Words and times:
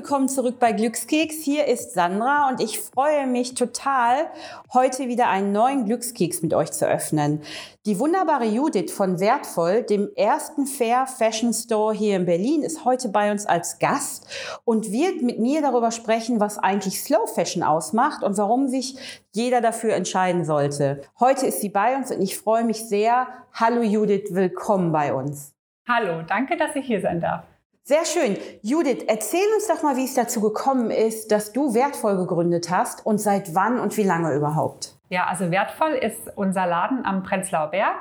willkommen 0.00 0.30
zurück 0.30 0.58
bei 0.58 0.72
Glückskeks. 0.72 1.42
Hier 1.42 1.66
ist 1.66 1.92
Sandra 1.92 2.48
und 2.48 2.62
ich 2.62 2.80
freue 2.80 3.26
mich 3.26 3.52
total, 3.52 4.30
heute 4.72 5.08
wieder 5.08 5.28
einen 5.28 5.52
neuen 5.52 5.84
Glückskeks 5.84 6.40
mit 6.40 6.54
euch 6.54 6.72
zu 6.72 6.88
öffnen. 6.88 7.42
Die 7.84 7.98
wunderbare 7.98 8.46
Judith 8.46 8.90
von 8.90 9.20
Wertvoll, 9.20 9.82
dem 9.82 10.08
ersten 10.16 10.64
Fair 10.64 11.06
Fashion 11.06 11.52
Store 11.52 11.94
hier 11.94 12.16
in 12.16 12.24
Berlin, 12.24 12.62
ist 12.62 12.86
heute 12.86 13.10
bei 13.10 13.30
uns 13.30 13.44
als 13.44 13.78
Gast 13.78 14.26
und 14.64 14.90
wird 14.90 15.20
mit 15.20 15.38
mir 15.38 15.60
darüber 15.60 15.90
sprechen, 15.90 16.40
was 16.40 16.56
eigentlich 16.56 17.02
Slow 17.02 17.26
Fashion 17.26 17.62
ausmacht 17.62 18.22
und 18.22 18.38
warum 18.38 18.68
sich 18.68 18.96
jeder 19.32 19.60
dafür 19.60 19.92
entscheiden 19.92 20.46
sollte. 20.46 21.02
Heute 21.20 21.44
ist 21.44 21.60
sie 21.60 21.68
bei 21.68 21.94
uns 21.94 22.10
und 22.10 22.22
ich 22.22 22.38
freue 22.38 22.64
mich 22.64 22.88
sehr. 22.88 23.26
Hallo 23.52 23.82
Judith, 23.82 24.28
willkommen 24.30 24.92
bei 24.92 25.12
uns. 25.12 25.52
Hallo, 25.86 26.22
danke, 26.26 26.56
dass 26.56 26.74
ich 26.74 26.86
hier 26.86 27.02
sein 27.02 27.20
darf. 27.20 27.49
Sehr 27.90 28.04
schön. 28.04 28.36
Judith, 28.62 29.02
erzähl 29.08 29.52
uns 29.56 29.66
doch 29.66 29.82
mal, 29.82 29.96
wie 29.96 30.04
es 30.04 30.14
dazu 30.14 30.40
gekommen 30.40 30.92
ist, 30.92 31.32
dass 31.32 31.52
du 31.52 31.74
Wertvoll 31.74 32.18
gegründet 32.18 32.70
hast 32.70 33.04
und 33.04 33.18
seit 33.18 33.56
wann 33.56 33.80
und 33.80 33.96
wie 33.96 34.04
lange 34.04 34.32
überhaupt. 34.32 34.94
Ja, 35.08 35.26
also 35.26 35.50
Wertvoll 35.50 35.94
ist 35.94 36.30
unser 36.36 36.68
Laden 36.68 37.04
am 37.04 37.24
Prenzlauer 37.24 37.72
Berg. 37.72 37.96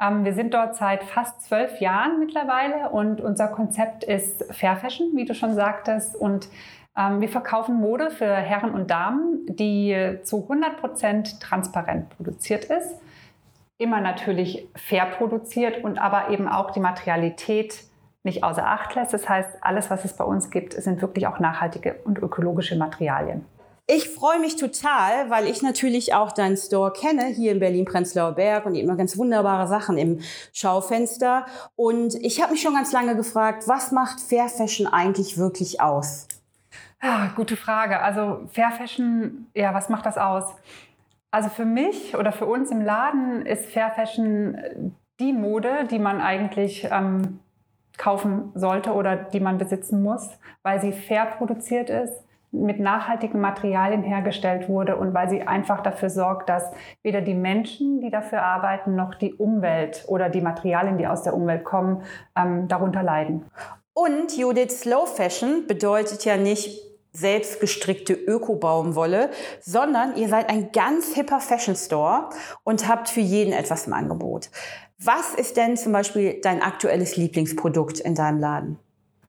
Ähm, 0.00 0.24
wir 0.24 0.32
sind 0.32 0.54
dort 0.54 0.76
seit 0.76 1.04
fast 1.04 1.42
zwölf 1.42 1.78
Jahren 1.78 2.20
mittlerweile 2.20 2.88
und 2.88 3.20
unser 3.20 3.48
Konzept 3.48 4.02
ist 4.02 4.46
Fair 4.50 4.76
Fashion, 4.76 5.10
wie 5.14 5.26
du 5.26 5.34
schon 5.34 5.54
sagtest. 5.54 6.16
Und 6.16 6.48
ähm, 6.96 7.20
wir 7.20 7.28
verkaufen 7.28 7.74
Mode 7.74 8.10
für 8.12 8.34
Herren 8.34 8.72
und 8.72 8.90
Damen, 8.90 9.44
die 9.44 10.20
zu 10.22 10.44
100 10.44 10.78
Prozent 10.78 11.38
transparent 11.38 12.08
produziert 12.16 12.64
ist. 12.64 12.94
Immer 13.76 14.00
natürlich 14.00 14.66
fair 14.74 15.04
produziert 15.04 15.84
und 15.84 15.98
aber 15.98 16.30
eben 16.30 16.48
auch 16.48 16.70
die 16.70 16.80
Materialität 16.80 17.91
nicht 18.22 18.44
außer 18.44 18.66
Acht 18.66 18.94
lässt. 18.94 19.12
Das 19.12 19.28
heißt, 19.28 19.48
alles, 19.60 19.90
was 19.90 20.04
es 20.04 20.14
bei 20.14 20.24
uns 20.24 20.50
gibt, 20.50 20.74
sind 20.74 21.02
wirklich 21.02 21.26
auch 21.26 21.38
nachhaltige 21.38 21.96
und 22.04 22.18
ökologische 22.18 22.76
Materialien. 22.76 23.44
Ich 23.88 24.08
freue 24.08 24.38
mich 24.38 24.56
total, 24.56 25.28
weil 25.28 25.46
ich 25.46 25.60
natürlich 25.60 26.14
auch 26.14 26.30
deinen 26.30 26.56
Store 26.56 26.92
kenne, 26.92 27.26
hier 27.26 27.50
in 27.50 27.58
Berlin-Prenzlauer 27.58 28.32
Berg 28.32 28.64
und 28.64 28.76
immer 28.76 28.96
ganz 28.96 29.18
wunderbare 29.18 29.66
Sachen 29.66 29.98
im 29.98 30.20
Schaufenster. 30.52 31.46
Und 31.74 32.14
ich 32.14 32.40
habe 32.40 32.52
mich 32.52 32.62
schon 32.62 32.74
ganz 32.74 32.92
lange 32.92 33.16
gefragt, 33.16 33.64
was 33.66 33.90
macht 33.90 34.20
Fair 34.20 34.48
Fashion 34.48 34.86
eigentlich 34.86 35.36
wirklich 35.36 35.80
aus? 35.80 36.28
Ah, 37.00 37.30
gute 37.34 37.56
Frage. 37.56 38.00
Also 38.00 38.42
Fair 38.52 38.70
Fashion, 38.70 39.48
ja, 39.54 39.74
was 39.74 39.88
macht 39.88 40.06
das 40.06 40.16
aus? 40.16 40.44
Also 41.32 41.48
für 41.48 41.64
mich 41.64 42.16
oder 42.16 42.30
für 42.30 42.46
uns 42.46 42.70
im 42.70 42.82
Laden 42.82 43.44
ist 43.44 43.66
Fair 43.66 43.90
Fashion 43.90 44.94
die 45.18 45.32
Mode, 45.32 45.88
die 45.90 45.98
man 45.98 46.20
eigentlich 46.20 46.86
ähm, 46.90 47.40
kaufen 47.98 48.52
sollte 48.54 48.92
oder 48.92 49.16
die 49.16 49.40
man 49.40 49.58
besitzen 49.58 50.02
muss, 50.02 50.30
weil 50.62 50.80
sie 50.80 50.92
fair 50.92 51.26
produziert 51.26 51.90
ist, 51.90 52.22
mit 52.52 52.80
nachhaltigen 52.80 53.40
Materialien 53.40 54.02
hergestellt 54.02 54.68
wurde 54.68 54.96
und 54.96 55.14
weil 55.14 55.28
sie 55.30 55.42
einfach 55.42 55.82
dafür 55.82 56.10
sorgt, 56.10 56.48
dass 56.50 56.70
weder 57.02 57.22
die 57.22 57.34
Menschen, 57.34 58.00
die 58.00 58.10
dafür 58.10 58.42
arbeiten, 58.42 58.94
noch 58.94 59.14
die 59.14 59.32
Umwelt 59.34 60.04
oder 60.06 60.28
die 60.28 60.42
Materialien, 60.42 60.98
die 60.98 61.06
aus 61.06 61.22
der 61.22 61.34
Umwelt 61.34 61.64
kommen, 61.64 62.02
ähm, 62.36 62.68
darunter 62.68 63.02
leiden. 63.02 63.46
Und 63.94 64.36
Judith, 64.36 64.80
Slow 64.80 65.06
Fashion 65.06 65.66
bedeutet 65.66 66.24
ja 66.24 66.36
nicht 66.36 66.92
selbstgestrickte 67.12 68.14
Öko-Baumwolle, 68.14 69.30
sondern 69.60 70.16
ihr 70.16 70.28
seid 70.28 70.48
ein 70.48 70.72
ganz 70.72 71.14
hipper 71.14 71.40
Fashion 71.40 71.76
Store 71.76 72.30
und 72.64 72.88
habt 72.88 73.08
für 73.10 73.20
jeden 73.20 73.52
etwas 73.52 73.86
im 73.86 73.92
Angebot. 73.92 74.50
Was 75.04 75.34
ist 75.34 75.56
denn 75.56 75.76
zum 75.76 75.92
Beispiel 75.92 76.40
dein 76.42 76.62
aktuelles 76.62 77.16
Lieblingsprodukt 77.16 77.98
in 77.98 78.14
deinem 78.14 78.38
Laden? 78.38 78.78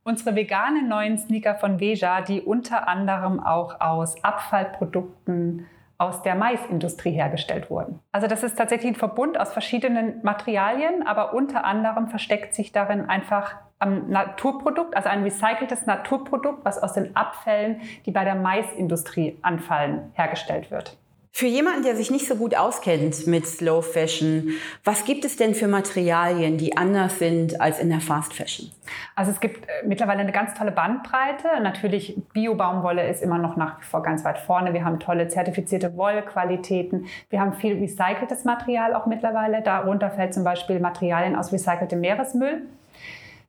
Unsere 0.03 0.35
veganen 0.35 0.87
neuen 0.87 1.17
Sneaker 1.17 1.55
von 1.55 1.79
Veja, 1.79 2.21
die 2.21 2.41
unter 2.41 2.87
anderem 2.87 3.39
auch 3.39 3.81
aus 3.81 4.23
Abfallprodukten 4.23 5.65
aus 5.97 6.21
der 6.21 6.35
Maisindustrie 6.35 7.11
hergestellt 7.11 7.71
wurden. 7.71 7.99
Also 8.11 8.27
das 8.27 8.43
ist 8.43 8.55
tatsächlich 8.55 8.91
ein 8.91 8.95
Verbund 8.95 9.39
aus 9.39 9.51
verschiedenen 9.51 10.19
Materialien, 10.21 11.07
aber 11.07 11.33
unter 11.33 11.65
anderem 11.65 12.07
versteckt 12.07 12.53
sich 12.53 12.71
darin 12.71 13.09
einfach 13.09 13.55
ein 13.79 14.09
Naturprodukt, 14.09 14.95
also 14.95 15.09
ein 15.09 15.23
recyceltes 15.23 15.87
Naturprodukt, 15.87 16.63
was 16.65 16.77
aus 16.77 16.93
den 16.93 17.15
Abfällen, 17.15 17.81
die 18.05 18.11
bei 18.11 18.25
der 18.25 18.35
Maisindustrie 18.35 19.39
anfallen, 19.41 20.11
hergestellt 20.13 20.69
wird. 20.69 20.97
Für 21.35 21.47
jemanden, 21.47 21.81
der 21.81 21.95
sich 21.95 22.11
nicht 22.11 22.27
so 22.27 22.35
gut 22.35 22.55
auskennt 22.55 23.25
mit 23.25 23.47
Slow 23.47 23.81
Fashion, 23.81 24.49
was 24.83 25.03
gibt 25.03 25.25
es 25.25 25.35
denn 25.35 25.55
für 25.55 25.67
Materialien, 25.67 26.59
die 26.59 26.77
anders 26.77 27.17
sind 27.17 27.59
als 27.59 27.79
in 27.79 27.89
der 27.89 28.01
Fast 28.01 28.35
Fashion? 28.35 28.69
Also 29.15 29.31
es 29.31 29.39
gibt 29.39 29.67
äh, 29.67 29.87
mittlerweile 29.87 30.19
eine 30.19 30.31
ganz 30.31 30.53
tolle 30.53 30.71
Bandbreite. 30.71 31.47
Natürlich 31.63 32.21
Bio-Baumwolle 32.33 33.09
ist 33.09 33.23
immer 33.23 33.39
noch 33.39 33.55
nach 33.55 33.79
wie 33.79 33.83
vor 33.83 34.03
ganz 34.03 34.23
weit 34.23 34.37
vorne. 34.37 34.75
Wir 34.75 34.85
haben 34.85 34.99
tolle 34.99 35.27
zertifizierte 35.27 35.97
Wollqualitäten. 35.97 37.07
Wir 37.31 37.41
haben 37.41 37.53
viel 37.53 37.79
recyceltes 37.79 38.45
Material 38.45 38.93
auch 38.93 39.07
mittlerweile. 39.07 39.63
Darunter 39.63 40.11
fällt 40.11 40.35
zum 40.35 40.43
Beispiel 40.43 40.79
Materialien 40.79 41.35
aus 41.35 41.51
recyceltem 41.51 41.99
Meeresmüll. 41.99 42.61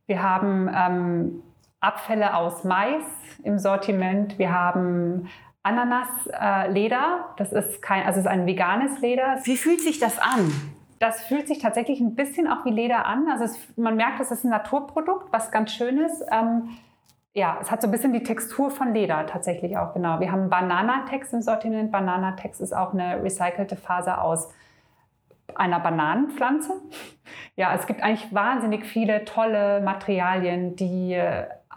Wir 0.06 0.22
haben 0.22 0.70
ähm, 0.74 1.42
Abfälle 1.80 2.34
aus 2.34 2.64
Mais 2.64 3.04
im 3.42 3.58
Sortiment. 3.58 4.38
Wir 4.38 4.54
haben 4.54 5.28
Ananasleder. 5.64 7.24
Äh, 7.30 7.34
das 7.38 7.52
ist 7.52 7.82
kein, 7.82 8.06
also 8.06 8.20
ist 8.20 8.26
ein 8.26 8.46
veganes 8.46 9.00
Leder. 9.00 9.38
Wie 9.42 9.56
fühlt 9.56 9.80
sich 9.80 9.98
das 9.98 10.20
an? 10.20 10.52
Das 11.00 11.22
fühlt 11.24 11.48
sich 11.48 11.58
tatsächlich 11.58 12.00
ein 12.00 12.14
bisschen 12.14 12.46
auch 12.46 12.64
wie 12.64 12.70
Leder 12.70 13.06
an. 13.06 13.26
Also 13.28 13.44
es, 13.44 13.58
man 13.76 13.96
merkt, 13.96 14.20
es 14.20 14.30
ist 14.30 14.44
ein 14.44 14.50
Naturprodukt, 14.50 15.32
was 15.32 15.50
ganz 15.50 15.72
schön 15.72 15.98
ist. 15.98 16.22
Ähm, 16.30 16.68
ja, 17.32 17.58
es 17.60 17.70
hat 17.70 17.82
so 17.82 17.88
ein 17.88 17.90
bisschen 17.90 18.12
die 18.12 18.22
Textur 18.22 18.70
von 18.70 18.94
Leder 18.94 19.26
tatsächlich 19.26 19.76
auch, 19.76 19.92
genau. 19.92 20.20
Wir 20.20 20.30
haben 20.30 20.48
Bananatex 20.50 21.32
im 21.32 21.42
Sortiment. 21.42 21.90
Bananatex 21.90 22.60
ist 22.60 22.72
auch 22.72 22.92
eine 22.92 23.22
recycelte 23.24 23.74
Faser 23.74 24.22
aus 24.22 24.50
einer 25.54 25.80
Bananenpflanze. 25.80 26.72
Ja, 27.56 27.74
es 27.74 27.86
gibt 27.86 28.02
eigentlich 28.02 28.32
wahnsinnig 28.34 28.84
viele 28.84 29.24
tolle 29.24 29.80
Materialien, 29.80 30.76
die 30.76 31.20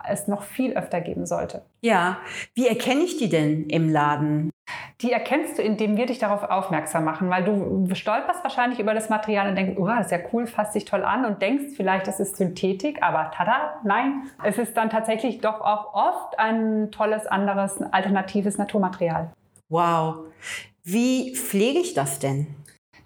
es 0.07 0.27
noch 0.27 0.43
viel 0.43 0.73
öfter 0.73 1.01
geben 1.01 1.25
sollte. 1.25 1.63
Ja, 1.87 2.17
wie 2.53 2.67
erkenne 2.67 3.03
ich 3.03 3.15
die 3.15 3.29
denn 3.29 3.69
im 3.69 3.87
Laden? 3.87 4.51
Die 4.99 5.13
erkennst 5.13 5.57
du, 5.57 5.61
indem 5.61 5.95
wir 5.95 6.05
dich 6.05 6.19
darauf 6.19 6.43
aufmerksam 6.43 7.05
machen, 7.05 7.29
weil 7.29 7.45
du 7.45 7.87
stolperst 7.95 8.43
wahrscheinlich 8.43 8.81
über 8.81 8.93
das 8.93 9.07
Material 9.07 9.47
und 9.47 9.55
denkst, 9.55 9.77
oh, 9.79 9.87
das 9.87 10.07
ist 10.07 10.11
ja 10.11 10.19
cool, 10.33 10.47
fasst 10.47 10.73
sich 10.73 10.83
toll 10.83 11.05
an 11.05 11.23
und 11.23 11.41
denkst 11.41 11.75
vielleicht, 11.77 12.05
das 12.05 12.19
ist 12.19 12.35
Synthetik, 12.35 13.01
aber 13.01 13.31
tada, 13.33 13.79
nein, 13.85 14.23
es 14.43 14.57
ist 14.57 14.75
dann 14.75 14.89
tatsächlich 14.89 15.39
doch 15.39 15.61
auch 15.61 15.93
oft 15.93 16.37
ein 16.37 16.91
tolles, 16.91 17.25
anderes, 17.25 17.81
alternatives 17.81 18.57
Naturmaterial. 18.57 19.31
Wow. 19.69 20.25
Wie 20.83 21.37
pflege 21.37 21.79
ich 21.79 21.93
das 21.93 22.19
denn? 22.19 22.47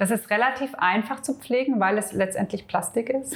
Das 0.01 0.09
ist 0.09 0.31
relativ 0.31 0.73
einfach 0.79 1.21
zu 1.21 1.35
pflegen, 1.35 1.79
weil 1.79 1.95
es 1.99 2.11
letztendlich 2.11 2.65
Plastik 2.65 3.11
ist. 3.11 3.35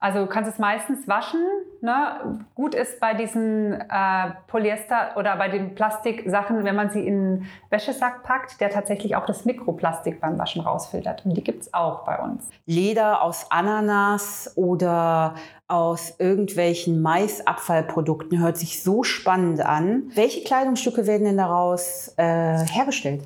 Also 0.00 0.18
du 0.18 0.26
kannst 0.26 0.52
es 0.52 0.58
meistens 0.58 1.08
waschen. 1.08 1.40
Ne? 1.80 2.44
Gut 2.54 2.74
ist 2.74 3.00
bei 3.00 3.14
diesen 3.14 3.72
äh, 3.72 4.30
Polyester 4.48 5.16
oder 5.16 5.36
bei 5.36 5.48
den 5.48 5.74
Plastiksachen, 5.74 6.62
wenn 6.64 6.76
man 6.76 6.90
sie 6.90 7.06
in 7.06 7.14
einen 7.14 7.46
Wäschesack 7.70 8.22
packt, 8.22 8.60
der 8.60 8.68
tatsächlich 8.68 9.16
auch 9.16 9.24
das 9.24 9.46
Mikroplastik 9.46 10.20
beim 10.20 10.38
Waschen 10.38 10.60
rausfiltert. 10.60 11.24
Und 11.24 11.34
die 11.34 11.42
gibt 11.42 11.62
es 11.62 11.72
auch 11.72 12.04
bei 12.04 12.18
uns. 12.18 12.46
Leder 12.66 13.22
aus 13.22 13.50
Ananas 13.50 14.52
oder 14.56 15.36
aus 15.68 16.16
irgendwelchen 16.18 17.00
Maisabfallprodukten 17.00 18.38
hört 18.40 18.58
sich 18.58 18.82
so 18.82 19.04
spannend 19.04 19.64
an. 19.64 20.10
Welche 20.14 20.44
Kleidungsstücke 20.44 21.06
werden 21.06 21.24
denn 21.24 21.38
daraus 21.38 22.12
äh, 22.18 22.58
hergestellt? 22.66 23.22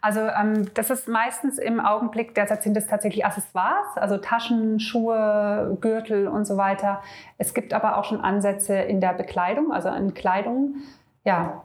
Also 0.00 0.20
ähm, 0.20 0.72
das 0.74 0.90
ist 0.90 1.08
meistens 1.08 1.58
im 1.58 1.80
Augenblick, 1.80 2.34
derzeit 2.34 2.62
sind 2.62 2.76
es 2.76 2.86
tatsächlich 2.86 3.24
Accessoires, 3.24 3.96
also 3.96 4.18
Taschen, 4.18 4.80
Schuhe, 4.80 5.76
Gürtel 5.80 6.28
und 6.28 6.46
so 6.46 6.56
weiter. 6.56 7.02
Es 7.38 7.54
gibt 7.54 7.74
aber 7.74 7.98
auch 7.98 8.04
schon 8.04 8.20
Ansätze 8.20 8.74
in 8.74 9.00
der 9.00 9.12
Bekleidung, 9.12 9.72
also 9.72 9.88
in 9.90 10.14
Kleidung. 10.14 10.76
Ja, 11.24 11.64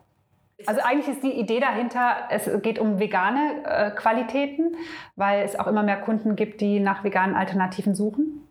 also 0.66 0.82
eigentlich 0.82 1.10
ist 1.10 1.24
die 1.24 1.34
Idee 1.34 1.60
dahinter, 1.60 2.16
es 2.30 2.50
geht 2.62 2.80
um 2.80 3.00
vegane 3.00 3.64
äh, 3.66 3.92
Qualitäten, 3.92 4.76
weil 5.16 5.44
es 5.44 5.60
auch 5.60 5.68
immer 5.68 5.84
mehr 5.84 5.98
Kunden 5.98 6.36
gibt, 6.36 6.62
die 6.62 6.80
nach 6.80 7.04
veganen 7.04 7.36
Alternativen 7.36 7.94
suchen 7.94 8.42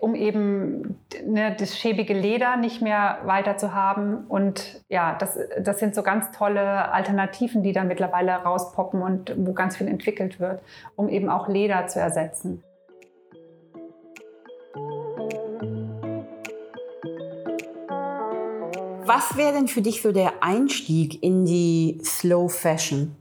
um 0.00 0.14
eben 0.14 0.98
ne, 1.24 1.54
das 1.58 1.78
schäbige 1.78 2.14
Leder 2.14 2.56
nicht 2.56 2.82
mehr 2.82 3.18
weiter 3.24 3.56
zu 3.56 3.74
haben. 3.74 4.26
Und 4.28 4.82
ja, 4.88 5.16
das, 5.18 5.38
das 5.60 5.78
sind 5.78 5.94
so 5.94 6.02
ganz 6.02 6.30
tolle 6.32 6.92
Alternativen, 6.92 7.62
die 7.62 7.72
dann 7.72 7.88
mittlerweile 7.88 8.32
rauspoppen 8.32 9.02
und 9.02 9.34
wo 9.36 9.52
ganz 9.52 9.76
viel 9.76 9.88
entwickelt 9.88 10.40
wird, 10.40 10.60
um 10.94 11.08
eben 11.08 11.28
auch 11.28 11.48
Leder 11.48 11.86
zu 11.86 12.00
ersetzen. 12.00 12.62
Was 19.06 19.36
wäre 19.36 19.52
denn 19.52 19.68
für 19.68 19.82
dich 19.82 20.02
so 20.02 20.10
der 20.10 20.42
Einstieg 20.42 21.22
in 21.22 21.46
die 21.46 22.00
Slow 22.02 22.48
Fashion? 22.48 23.16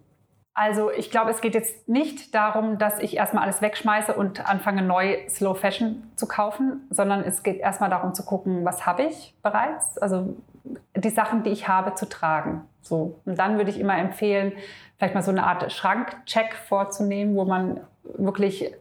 Also 0.58 0.90
ich 0.90 1.12
glaube, 1.12 1.32
es 1.32 1.42
geht 1.42 1.54
jetzt 1.54 1.90
nicht 1.90 2.34
darum, 2.34 2.78
dass 2.78 3.00
ich 3.00 3.18
erstmal 3.18 3.44
alles 3.44 3.62
wegschmeiße 3.62 4.14
und 4.14 4.50
anfange 4.50 4.82
neu 4.82 5.18
Slow 5.28 5.54
Fashion 5.54 6.10
zu 6.16 6.28
kaufen, 6.28 6.88
sondern 6.90 7.24
es 7.26 7.44
geht 7.44 7.60
erstmal 7.60 7.90
darum 7.90 8.14
zu 8.14 8.24
gucken, 8.24 8.64
was 8.64 8.86
habe 8.86 9.04
ich 9.04 9.36
bereits, 9.44 9.98
also 9.98 10.34
die 10.96 11.10
Sachen, 11.10 11.44
die 11.44 11.50
ich 11.50 11.68
habe, 11.68 11.94
zu 11.96 12.08
tragen. 12.08 12.62
So. 12.82 13.20
Und 13.26 13.38
dann 13.38 13.58
würde 13.58 13.70
ich 13.70 13.82
immer 13.82 13.98
empfehlen, 13.98 14.54
vielleicht 14.98 15.14
mal 15.14 15.22
so 15.22 15.32
eine 15.32 15.46
Art 15.46 15.70
Schrankcheck 15.74 16.54
vorzunehmen, 16.56 17.36
wo 17.36 17.44
man 17.44 17.82
wirklich, 18.04 18.74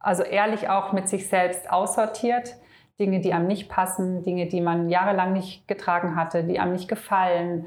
also 0.00 0.22
ehrlich 0.22 0.68
auch 0.68 0.92
mit 0.92 1.08
sich 1.08 1.26
selbst 1.26 1.70
aussortiert. 1.70 2.56
Dinge, 3.00 3.20
die 3.20 3.32
einem 3.32 3.46
nicht 3.46 3.70
passen, 3.70 4.22
Dinge, 4.24 4.46
die 4.46 4.60
man 4.60 4.90
jahrelang 4.90 5.32
nicht 5.32 5.66
getragen 5.68 6.16
hatte, 6.16 6.44
die 6.44 6.58
einem 6.58 6.72
nicht 6.72 6.88
gefallen. 6.88 7.66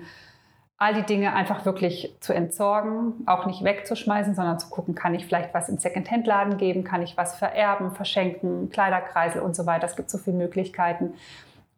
All 0.82 0.96
die 0.96 1.04
Dinge 1.04 1.36
einfach 1.36 1.64
wirklich 1.64 2.12
zu 2.22 2.34
entsorgen, 2.34 3.14
auch 3.28 3.46
nicht 3.46 3.64
wegzuschmeißen, 3.64 4.34
sondern 4.34 4.58
zu 4.58 4.68
gucken, 4.70 4.96
kann 4.96 5.14
ich 5.14 5.28
vielleicht 5.28 5.54
was 5.54 5.70
im 5.70 5.78
Secondhand-Laden 5.78 6.58
geben, 6.58 6.84
kann 6.84 7.04
ich 7.04 7.16
was 7.16 7.36
vererben, 7.36 7.92
verschenken, 7.92 8.72
Kleiderkreisel 8.72 9.44
und 9.44 9.56
so 9.56 9.68
weiter. 9.68 9.86
Es 9.86 9.96
gibt 9.96 10.10
so 10.10 10.18
viele 10.18 10.38
Möglichkeiten 10.38 11.14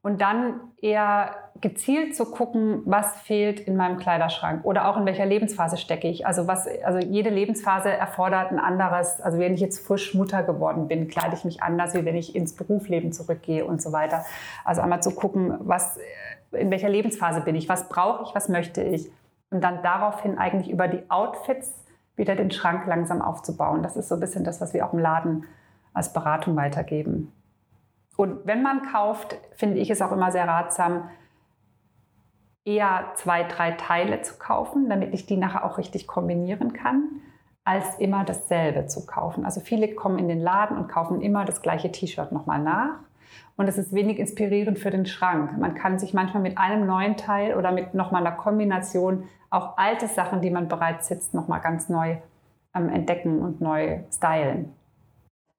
und 0.03 0.19
dann 0.19 0.59
eher 0.81 1.31
gezielt 1.61 2.13
zu 2.13 2.25
gucken, 2.25 2.81
was 2.85 3.15
fehlt 3.21 3.61
in 3.61 3.77
meinem 3.77 3.97
Kleiderschrank 3.97 4.65
oder 4.65 4.89
auch 4.89 4.97
in 4.97 5.05
welcher 5.05 5.25
Lebensphase 5.25 5.77
stecke 5.77 6.09
ich. 6.09 6.27
Also 6.27 6.45
was, 6.45 6.67
also 6.83 6.99
jede 6.99 7.29
Lebensphase 7.29 7.89
erfordert 7.89 8.51
ein 8.51 8.59
anderes. 8.59 9.21
Also 9.21 9.39
wenn 9.39 9.53
ich 9.53 9.61
jetzt 9.61 9.87
frisch 9.87 10.13
Mutter 10.13 10.43
geworden 10.43 10.89
bin, 10.89 11.07
kleide 11.07 11.35
ich 11.35 11.45
mich 11.45 11.63
anders, 11.63 11.95
wie 11.95 12.03
wenn 12.03 12.17
ich 12.17 12.35
ins 12.35 12.53
Berufsleben 12.53 13.13
zurückgehe 13.13 13.65
und 13.65 13.81
so 13.81 13.93
weiter. 13.93 14.25
Also 14.65 14.81
einmal 14.81 15.01
zu 15.01 15.11
gucken, 15.11 15.55
was, 15.61 15.97
in 16.51 16.69
welcher 16.69 16.89
Lebensphase 16.89 17.39
bin 17.39 17.55
ich, 17.55 17.69
was 17.69 17.87
brauche 17.87 18.23
ich, 18.23 18.35
was 18.35 18.49
möchte 18.49 18.83
ich. 18.83 19.09
Und 19.51 19.63
dann 19.63 19.83
daraufhin 19.83 20.37
eigentlich 20.37 20.69
über 20.69 20.89
die 20.89 21.09
Outfits 21.09 21.73
wieder 22.17 22.35
den 22.35 22.51
Schrank 22.51 22.85
langsam 22.87 23.21
aufzubauen. 23.21 23.83
Das 23.83 23.95
ist 23.95 24.09
so 24.09 24.15
ein 24.15 24.19
bisschen 24.19 24.43
das, 24.43 24.59
was 24.59 24.73
wir 24.73 24.85
auch 24.85 24.91
im 24.91 24.99
Laden 24.99 25.45
als 25.93 26.11
Beratung 26.11 26.57
weitergeben. 26.57 27.31
Und 28.15 28.45
wenn 28.45 28.61
man 28.61 28.83
kauft, 28.83 29.37
finde 29.55 29.79
ich 29.79 29.89
es 29.89 30.01
auch 30.01 30.11
immer 30.11 30.31
sehr 30.31 30.47
ratsam, 30.47 31.09
eher 32.65 33.11
zwei, 33.15 33.43
drei 33.43 33.71
Teile 33.71 34.21
zu 34.21 34.37
kaufen, 34.37 34.89
damit 34.89 35.13
ich 35.13 35.25
die 35.25 35.37
nachher 35.37 35.65
auch 35.65 35.77
richtig 35.77 36.07
kombinieren 36.07 36.73
kann, 36.73 37.09
als 37.65 37.97
immer 37.99 38.23
dasselbe 38.23 38.87
zu 38.87 39.05
kaufen. 39.05 39.45
Also 39.45 39.61
viele 39.61 39.93
kommen 39.95 40.19
in 40.19 40.27
den 40.27 40.39
Laden 40.39 40.77
und 40.77 40.87
kaufen 40.87 41.21
immer 41.21 41.45
das 41.45 41.61
gleiche 41.61 41.91
T-Shirt 41.91 42.31
nochmal 42.31 42.59
nach. 42.59 42.99
Und 43.55 43.67
es 43.67 43.77
ist 43.77 43.93
wenig 43.93 44.19
inspirierend 44.19 44.79
für 44.79 44.91
den 44.91 45.05
Schrank. 45.05 45.57
Man 45.57 45.75
kann 45.75 45.99
sich 45.99 46.13
manchmal 46.13 46.43
mit 46.43 46.57
einem 46.57 46.85
neuen 46.85 47.17
Teil 47.17 47.55
oder 47.55 47.71
mit 47.71 47.93
nochmal 47.93 48.25
einer 48.25 48.35
Kombination 48.35 49.27
auch 49.49 49.77
alte 49.77 50.07
Sachen, 50.07 50.41
die 50.41 50.49
man 50.49 50.67
bereits 50.67 51.07
sitzt, 51.07 51.33
nochmal 51.33 51.61
ganz 51.61 51.89
neu 51.89 52.17
ähm, 52.73 52.89
entdecken 52.89 53.39
und 53.39 53.61
neu 53.61 53.99
stylen. 54.11 54.73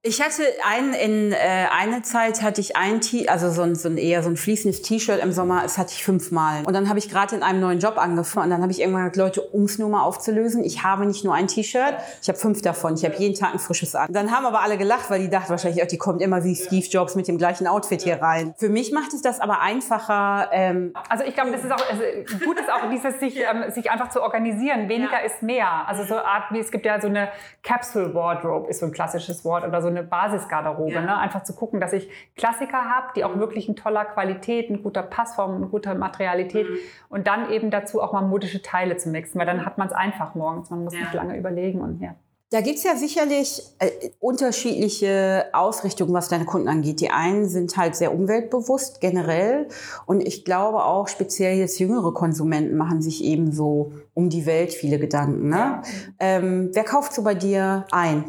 Ich 0.06 0.20
hatte 0.20 0.42
einen, 0.68 0.92
in 0.92 1.32
äh, 1.32 1.36
eine 1.74 2.02
Zeit 2.02 2.42
hatte 2.42 2.60
ich 2.60 2.76
ein 2.76 3.00
T, 3.00 3.26
also 3.26 3.50
so 3.50 3.62
ein, 3.62 3.74
so 3.74 3.88
ein 3.88 3.96
eher 3.96 4.22
so 4.22 4.28
ein 4.28 4.36
fließendes 4.36 4.82
T-Shirt 4.82 5.18
im 5.22 5.32
Sommer, 5.32 5.62
das 5.62 5.78
hatte 5.78 5.94
ich 5.94 6.04
fünfmal. 6.04 6.62
Und 6.66 6.74
dann 6.74 6.90
habe 6.90 6.98
ich 6.98 7.08
gerade 7.08 7.34
in 7.34 7.42
einem 7.42 7.60
neuen 7.60 7.78
Job 7.78 7.96
angefangen 7.96 8.44
und 8.44 8.50
dann 8.50 8.60
habe 8.60 8.70
ich 8.70 8.80
irgendwann 8.80 9.10
gesagt, 9.10 9.16
Leute, 9.16 9.40
um 9.40 9.64
es 9.64 9.78
nur 9.78 9.88
mal 9.88 10.02
aufzulösen, 10.02 10.62
ich 10.62 10.82
habe 10.82 11.06
nicht 11.06 11.24
nur 11.24 11.32
ein 11.32 11.48
T-Shirt, 11.48 11.94
ich 12.20 12.28
habe 12.28 12.38
fünf 12.38 12.60
davon, 12.60 12.96
ich 12.96 13.04
habe 13.06 13.14
jeden 13.16 13.34
Tag 13.34 13.54
ein 13.54 13.58
frisches 13.58 13.94
an. 13.94 14.12
Dann 14.12 14.30
haben 14.30 14.44
aber 14.44 14.60
alle 14.60 14.76
gelacht, 14.76 15.08
weil 15.08 15.20
die 15.20 15.30
dachten 15.30 15.48
wahrscheinlich, 15.48 15.82
oh, 15.82 15.86
die 15.90 15.96
kommt 15.96 16.20
immer 16.20 16.44
wie 16.44 16.54
Steve 16.54 16.84
Jobs 16.84 17.14
mit 17.14 17.26
dem 17.26 17.38
gleichen 17.38 17.66
Outfit 17.66 18.02
hier 18.02 18.20
rein. 18.20 18.54
Für 18.58 18.68
mich 18.68 18.92
macht 18.92 19.14
es 19.14 19.22
das 19.22 19.40
aber 19.40 19.62
einfacher. 19.62 20.50
Ähm, 20.52 20.92
also 21.08 21.24
ich 21.24 21.32
glaube, 21.32 21.50
das 21.52 21.64
ist 21.64 21.72
auch 21.72 21.90
also 21.90 22.02
gut 22.44 22.60
ist 22.60 22.70
auch 22.70 22.90
dieses 22.90 23.20
sich, 23.20 23.38
ähm, 23.50 23.70
sich 23.70 23.90
einfach 23.90 24.10
zu 24.10 24.20
organisieren. 24.20 24.90
Weniger 24.90 25.20
ja. 25.20 25.24
ist 25.24 25.42
mehr. 25.42 25.88
Also 25.88 26.04
so 26.04 26.16
Art 26.16 26.52
wie 26.52 26.58
es 26.58 26.70
gibt 26.70 26.84
ja 26.84 27.00
so 27.00 27.06
eine 27.06 27.30
Capsule 27.62 28.12
Wardrobe 28.12 28.68
ist 28.68 28.80
so 28.80 28.86
ein 28.86 28.92
klassisches 28.92 29.46
Wort 29.46 29.66
oder 29.66 29.80
so 29.80 29.93
eine 29.96 30.06
Basisgarderobe. 30.06 30.92
Ja. 30.92 31.00
Ne? 31.02 31.16
Einfach 31.16 31.42
zu 31.44 31.54
gucken, 31.54 31.80
dass 31.80 31.92
ich 31.92 32.08
Klassiker 32.36 32.84
habe, 32.84 33.08
die 33.16 33.24
auch 33.24 33.36
wirklich 33.36 33.68
in 33.68 33.76
toller 33.76 34.04
Qualität, 34.04 34.70
in 34.70 34.82
guter 34.82 35.02
Passform, 35.02 35.62
in 35.62 35.70
guter 35.70 35.94
Materialität 35.94 36.68
mhm. 36.68 36.76
und 37.08 37.26
dann 37.26 37.50
eben 37.50 37.70
dazu 37.70 38.00
auch 38.02 38.12
mal 38.12 38.22
modische 38.22 38.62
Teile 38.62 38.96
zu 38.96 39.08
mixen, 39.08 39.38
weil 39.38 39.46
dann 39.46 39.64
hat 39.64 39.78
man 39.78 39.88
es 39.88 39.92
einfach 39.92 40.34
morgens. 40.34 40.70
Man 40.70 40.84
muss 40.84 40.94
ja. 40.94 41.00
nicht 41.00 41.14
lange 41.14 41.36
überlegen 41.36 41.80
und 41.80 42.00
ja. 42.00 42.14
Da 42.54 42.60
gibt 42.60 42.76
es 42.76 42.84
ja 42.84 42.94
sicherlich 42.94 43.62
äh, 43.80 43.90
unterschiedliche 44.20 45.46
Ausrichtungen, 45.52 46.12
was 46.12 46.28
deine 46.28 46.44
Kunden 46.44 46.68
angeht. 46.68 47.00
Die 47.00 47.10
einen 47.10 47.48
sind 47.48 47.76
halt 47.76 47.96
sehr 47.96 48.14
umweltbewusst 48.14 49.00
generell 49.00 49.66
und 50.06 50.20
ich 50.20 50.44
glaube 50.44 50.84
auch 50.84 51.08
speziell 51.08 51.58
jetzt 51.58 51.80
jüngere 51.80 52.14
Konsumenten 52.14 52.76
machen 52.76 53.02
sich 53.02 53.24
eben 53.24 53.50
so 53.50 53.92
um 54.12 54.28
die 54.28 54.46
Welt 54.46 54.72
viele 54.72 55.00
Gedanken. 55.00 55.48
Ne? 55.48 55.56
Ja. 55.56 55.82
Ähm, 56.20 56.70
wer 56.72 56.84
kauft 56.84 57.12
so 57.14 57.24
bei 57.24 57.34
dir 57.34 57.86
ein? 57.90 58.24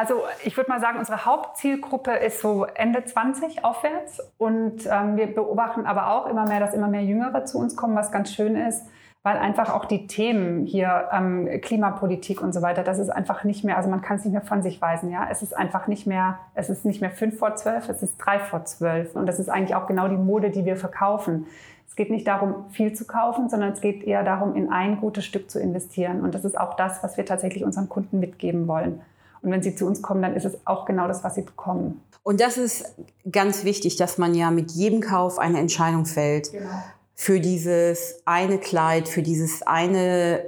Also 0.00 0.22
ich 0.46 0.56
würde 0.56 0.70
mal 0.70 0.80
sagen, 0.80 0.98
unsere 0.98 1.26
Hauptzielgruppe 1.26 2.12
ist 2.12 2.40
so 2.40 2.64
Ende 2.64 3.04
20 3.04 3.66
aufwärts. 3.66 4.18
Und 4.38 4.86
ähm, 4.90 5.18
wir 5.18 5.26
beobachten 5.26 5.84
aber 5.84 6.10
auch 6.14 6.26
immer 6.26 6.46
mehr, 6.48 6.58
dass 6.58 6.72
immer 6.72 6.88
mehr 6.88 7.04
Jüngere 7.04 7.44
zu 7.44 7.58
uns 7.58 7.76
kommen, 7.76 7.94
was 7.94 8.10
ganz 8.10 8.32
schön 8.32 8.56
ist, 8.56 8.86
weil 9.22 9.36
einfach 9.36 9.74
auch 9.74 9.84
die 9.84 10.06
Themen 10.06 10.64
hier 10.64 11.10
ähm, 11.12 11.46
Klimapolitik 11.60 12.40
und 12.40 12.54
so 12.54 12.62
weiter, 12.62 12.82
das 12.82 12.98
ist 12.98 13.10
einfach 13.10 13.44
nicht 13.44 13.62
mehr, 13.62 13.76
also 13.76 13.90
man 13.90 14.00
kann 14.00 14.16
es 14.16 14.24
nicht 14.24 14.32
mehr 14.32 14.40
von 14.40 14.62
sich 14.62 14.80
weisen. 14.80 15.10
Ja, 15.10 15.28
es 15.30 15.42
ist 15.42 15.54
einfach 15.54 15.86
nicht 15.86 16.06
mehr, 16.06 16.38
es 16.54 16.70
ist 16.70 16.86
nicht 16.86 17.02
mehr 17.02 17.10
fünf 17.10 17.38
vor 17.38 17.56
zwölf, 17.56 17.90
es 17.90 18.02
ist 18.02 18.16
drei 18.16 18.38
vor 18.38 18.64
zwölf. 18.64 19.14
Und 19.14 19.26
das 19.26 19.38
ist 19.38 19.50
eigentlich 19.50 19.74
auch 19.74 19.86
genau 19.86 20.08
die 20.08 20.16
Mode, 20.16 20.48
die 20.48 20.64
wir 20.64 20.78
verkaufen. 20.78 21.46
Es 21.86 21.94
geht 21.94 22.08
nicht 22.08 22.26
darum, 22.26 22.70
viel 22.70 22.94
zu 22.94 23.06
kaufen, 23.06 23.50
sondern 23.50 23.72
es 23.72 23.82
geht 23.82 24.02
eher 24.02 24.24
darum, 24.24 24.56
in 24.56 24.72
ein 24.72 24.98
gutes 24.98 25.26
Stück 25.26 25.50
zu 25.50 25.60
investieren. 25.60 26.22
Und 26.22 26.34
das 26.34 26.46
ist 26.46 26.58
auch 26.58 26.72
das, 26.72 27.02
was 27.02 27.18
wir 27.18 27.26
tatsächlich 27.26 27.64
unseren 27.64 27.90
Kunden 27.90 28.18
mitgeben 28.18 28.66
wollen. 28.66 29.02
Und 29.42 29.50
wenn 29.50 29.62
sie 29.62 29.74
zu 29.74 29.86
uns 29.86 30.02
kommen, 30.02 30.22
dann 30.22 30.34
ist 30.34 30.44
es 30.44 30.58
auch 30.66 30.84
genau 30.84 31.08
das, 31.08 31.24
was 31.24 31.34
sie 31.34 31.42
bekommen. 31.42 32.02
Und 32.22 32.40
das 32.40 32.58
ist 32.58 32.94
ganz 33.30 33.64
wichtig, 33.64 33.96
dass 33.96 34.18
man 34.18 34.34
ja 34.34 34.50
mit 34.50 34.70
jedem 34.72 35.00
Kauf 35.00 35.38
eine 35.38 35.58
Entscheidung 35.58 36.06
fällt. 36.06 36.52
Genau. 36.52 36.68
Für 37.14 37.40
dieses 37.40 38.22
eine 38.24 38.58
Kleid, 38.58 39.08
für 39.08 39.22
dieses 39.22 39.62
eine 39.62 40.42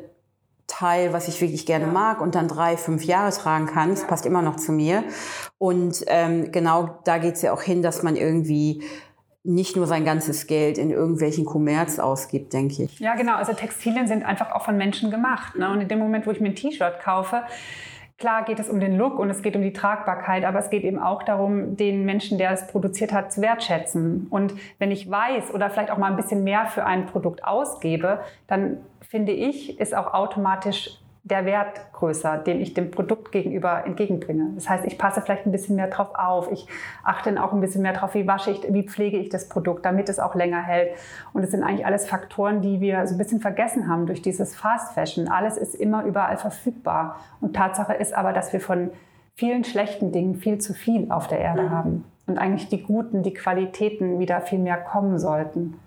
Teil, 0.67 1.13
was 1.13 1.29
ich 1.29 1.41
wirklich 1.41 1.67
gerne 1.67 1.87
ja. 1.87 1.93
mag 1.93 2.21
und 2.21 2.35
dann 2.35 2.49
drei, 2.49 2.77
fünf 2.77 3.05
Jahre 3.05 3.31
tragen 3.31 3.67
kann. 3.67 3.91
Das 3.91 4.03
ja. 4.03 4.07
passt 4.07 4.27
immer 4.27 4.43
noch 4.43 4.57
zu 4.57 4.73
mir. 4.73 5.05
Und 5.59 6.05
ähm, 6.07 6.51
genau 6.51 6.99
da 7.05 7.19
geht 7.19 7.35
es 7.35 7.43
ja 7.43 7.53
auch 7.53 7.63
hin, 7.63 7.83
dass 7.83 8.03
man 8.03 8.17
irgendwie 8.17 8.83
nicht 9.45 9.77
nur 9.77 9.87
sein 9.87 10.05
ganzes 10.05 10.47
Geld 10.47 10.79
in 10.79 10.91
irgendwelchen 10.91 11.45
Kommerz 11.45 11.99
ausgibt, 11.99 12.53
denke 12.53 12.85
ich. 12.85 13.01
Ja, 13.01 13.17
genau. 13.17 13.35
Also 13.35 13.53
Textilien 13.53 14.07
sind 14.07 14.25
einfach 14.25 14.53
auch 14.53 14.65
von 14.65 14.77
Menschen 14.77 15.11
gemacht. 15.11 15.57
Ne? 15.57 15.69
Und 15.71 15.81
in 15.81 15.89
dem 15.89 15.99
Moment, 15.99 16.27
wo 16.27 16.31
ich 16.31 16.41
mir 16.41 16.49
ein 16.49 16.55
T-Shirt 16.55 17.01
kaufe, 17.01 17.43
Klar 18.23 18.45
geht 18.45 18.61
es 18.61 18.69
um 18.71 18.79
den 18.79 18.97
Look 18.97 19.19
und 19.19 19.31
es 19.31 19.43
geht 19.43 19.57
um 19.57 19.63
die 19.63 19.73
Tragbarkeit, 19.73 20.45
aber 20.45 20.61
es 20.61 20.71
geht 20.71 20.85
eben 20.85 21.01
auch 21.01 21.25
darum, 21.25 21.77
den 21.77 22.05
Menschen, 22.05 22.39
der 22.39 22.53
es 22.53 22.69
produziert 22.69 23.13
hat, 23.13 23.33
zu 23.33 23.43
wertschätzen. 23.43 24.29
Und 24.31 24.55
wenn 24.79 24.93
ich 24.93 25.11
weiß 25.11 25.53
oder 25.53 25.71
vielleicht 25.71 25.91
auch 25.91 25.99
mal 25.99 26.07
ein 26.07 26.15
bisschen 26.15 26.45
mehr 26.45 26.67
für 26.67 26.87
ein 26.87 27.07
Produkt 27.07 27.43
ausgebe, 27.43 28.21
dann 28.47 28.77
finde 29.01 29.33
ich, 29.33 29.81
ist 29.81 29.93
auch 29.93 30.15
automatisch 30.15 31.02
der 31.25 31.45
Wert 31.45 31.93
größer, 31.93 32.39
den 32.39 32.61
ich 32.61 32.75
dem 32.75 32.91
Produkt 32.91 33.31
gegenüber 33.31 33.87
entgegenbringe. 33.87 34.51
Das 34.57 34.69
heißt, 34.69 34.85
ich 34.85 34.99
passe 34.99 35.21
vielleicht 35.21 35.47
ein 35.47 35.53
bisschen 35.53 35.77
mehr 35.77 35.87
drauf 35.87 36.09
auf. 36.15 36.51
Ich 36.51 36.67
achte 37.05 37.41
auch 37.43 37.53
ein 37.53 37.61
bisschen 37.61 37.83
mehr 37.83 37.93
drauf, 37.93 38.15
wie 38.15 38.27
wasche 38.27 38.51
ich, 38.51 38.63
wie 38.71 38.83
pflege 38.83 39.19
ich 39.19 39.29
das 39.29 39.49
Produkt, 39.49 39.85
damit 39.85 40.09
es 40.09 40.19
auch 40.19 40.35
länger 40.35 40.61
hält. 40.61 40.97
Und 41.33 41.45
es 41.45 41.53
sind 41.53 41.63
eigentlich 41.63 41.87
alles 41.87 42.09
Faktoren, 42.09 42.61
die 42.61 42.81
wir 42.81 43.07
so 43.07 43.15
ein 43.15 43.19
bisschen 43.19 43.41
vergessen 43.41 43.89
haben 43.89 44.07
durch 44.07 44.21
dieses 44.21 44.57
Fast 44.57 44.95
Fashion. 44.95 45.29
Alles 45.29 45.57
ist 45.57 45.77
immer 45.77 46.05
überall 46.05 46.39
verfügbar. 46.39 47.21
Und 47.41 47.55
Tatsache 47.55 47.95
ist 47.95 48.15
aber, 48.15 48.33
dass 48.33 48.53
wir 48.53 48.61
von 48.61 48.91
vielen 49.37 49.63
schlechten 49.63 50.11
Dingen 50.11 50.35
viel 50.35 50.59
zu 50.59 50.75
viel 50.75 51.11
auf 51.13 51.29
der 51.29 51.39
Erde 51.39 51.63
mhm. 51.63 51.71
haben. 51.71 52.05
Und 52.27 52.39
eigentlich 52.39 52.69
die 52.69 52.83
guten, 52.83 53.23
die 53.23 53.35
Qualitäten 53.35 54.19
wieder 54.19 54.41
viel 54.41 54.59
mehr 54.59 54.77
kommen 54.77 55.21
sollten. 55.21 55.79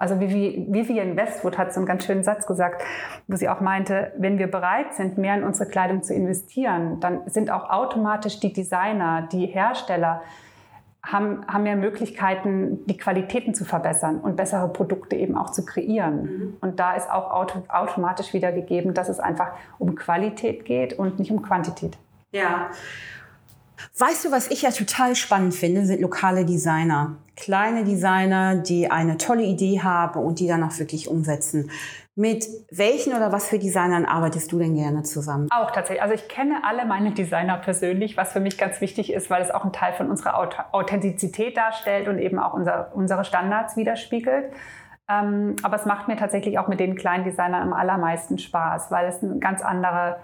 Also 0.00 0.18
Vivian 0.18 1.14
Westwood 1.14 1.58
hat 1.58 1.74
so 1.74 1.78
einen 1.78 1.86
ganz 1.86 2.06
schönen 2.06 2.22
Satz 2.22 2.46
gesagt, 2.46 2.82
wo 3.28 3.36
sie 3.36 3.50
auch 3.50 3.60
meinte, 3.60 4.12
wenn 4.16 4.38
wir 4.38 4.50
bereit 4.50 4.94
sind, 4.94 5.18
mehr 5.18 5.34
in 5.34 5.44
unsere 5.44 5.68
Kleidung 5.68 6.02
zu 6.02 6.14
investieren, 6.14 7.00
dann 7.00 7.28
sind 7.28 7.50
auch 7.50 7.68
automatisch 7.68 8.40
die 8.40 8.50
Designer, 8.50 9.28
die 9.30 9.44
Hersteller, 9.44 10.22
haben, 11.04 11.46
haben 11.46 11.64
mehr 11.64 11.76
Möglichkeiten, 11.76 12.86
die 12.86 12.96
Qualitäten 12.96 13.52
zu 13.52 13.66
verbessern 13.66 14.20
und 14.20 14.36
bessere 14.36 14.68
Produkte 14.68 15.16
eben 15.16 15.36
auch 15.36 15.50
zu 15.50 15.66
kreieren. 15.66 16.22
Mhm. 16.22 16.56
Und 16.62 16.80
da 16.80 16.94
ist 16.94 17.10
auch 17.10 17.30
auto, 17.30 17.62
automatisch 17.68 18.32
wieder 18.32 18.52
gegeben, 18.52 18.94
dass 18.94 19.10
es 19.10 19.20
einfach 19.20 19.52
um 19.78 19.96
Qualität 19.96 20.64
geht 20.64 20.98
und 20.98 21.18
nicht 21.18 21.30
um 21.30 21.42
Quantität. 21.42 21.98
Ja. 22.32 22.70
Weißt 23.98 24.24
du, 24.24 24.30
was 24.30 24.50
ich 24.50 24.62
ja 24.62 24.70
total 24.70 25.14
spannend 25.16 25.54
finde, 25.54 25.84
sind 25.84 26.00
lokale 26.00 26.44
Designer. 26.44 27.16
Kleine 27.36 27.84
Designer, 27.84 28.56
die 28.56 28.90
eine 28.90 29.16
tolle 29.16 29.42
Idee 29.42 29.80
haben 29.82 30.20
und 30.20 30.40
die 30.40 30.46
dann 30.46 30.62
auch 30.62 30.78
wirklich 30.78 31.08
umsetzen. 31.08 31.70
Mit 32.14 32.46
welchen 32.70 33.14
oder 33.14 33.32
was 33.32 33.48
für 33.48 33.58
Designern 33.58 34.04
arbeitest 34.04 34.52
du 34.52 34.58
denn 34.58 34.74
gerne 34.74 35.04
zusammen? 35.04 35.48
Auch 35.50 35.70
tatsächlich. 35.70 36.02
Also 36.02 36.14
ich 36.14 36.28
kenne 36.28 36.64
alle 36.64 36.84
meine 36.84 37.12
Designer 37.12 37.56
persönlich, 37.56 38.16
was 38.16 38.32
für 38.32 38.40
mich 38.40 38.58
ganz 38.58 38.80
wichtig 38.82 39.12
ist, 39.12 39.30
weil 39.30 39.40
es 39.40 39.50
auch 39.50 39.62
einen 39.62 39.72
Teil 39.72 39.94
von 39.94 40.10
unserer 40.10 40.36
Authentizität 40.72 41.56
darstellt 41.56 42.08
und 42.08 42.18
eben 42.18 42.38
auch 42.38 42.52
unser, 42.52 42.90
unsere 42.94 43.24
Standards 43.24 43.76
widerspiegelt. 43.76 44.52
Ähm, 45.08 45.56
aber 45.62 45.76
es 45.76 45.86
macht 45.86 46.08
mir 46.08 46.16
tatsächlich 46.16 46.58
auch 46.58 46.68
mit 46.68 46.78
den 46.78 46.94
kleinen 46.94 47.24
Designern 47.24 47.62
am 47.62 47.72
allermeisten 47.72 48.38
Spaß, 48.38 48.90
weil 48.90 49.08
es 49.08 49.22
eine 49.22 49.38
ganz 49.38 49.62
andere 49.62 50.18